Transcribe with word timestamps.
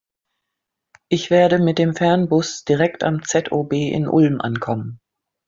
Ich 1.09 1.29
werde 1.29 1.59
mit 1.59 1.77
dem 1.77 1.95
Fernbus 1.95 2.63
direkt 2.65 3.03
am 3.03 3.21
ZOB 3.21 3.71
in 3.73 4.07
Ulm 4.07 4.41
ankommen. 4.41 4.99